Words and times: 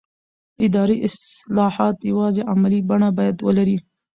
اداري 0.65 0.95
اصلاحات 1.07 1.97
یوازې 2.11 2.41
عملي 2.53 2.79
بڼه 2.89 3.09
باید 3.17 3.37
ولري 3.47 3.77